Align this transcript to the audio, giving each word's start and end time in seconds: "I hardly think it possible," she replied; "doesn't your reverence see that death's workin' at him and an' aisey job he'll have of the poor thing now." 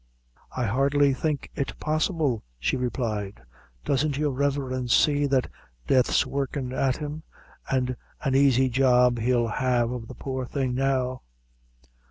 "I 0.57 0.65
hardly 0.65 1.13
think 1.13 1.51
it 1.53 1.79
possible," 1.79 2.43
she 2.57 2.75
replied; 2.75 3.43
"doesn't 3.85 4.17
your 4.17 4.31
reverence 4.31 4.95
see 4.95 5.27
that 5.27 5.45
death's 5.85 6.25
workin' 6.25 6.73
at 6.73 6.97
him 6.97 7.21
and 7.69 7.95
an' 8.25 8.33
aisey 8.33 8.67
job 8.67 9.19
he'll 9.19 9.47
have 9.47 9.91
of 9.91 10.07
the 10.07 10.15
poor 10.15 10.47
thing 10.47 10.73
now." 10.73 11.21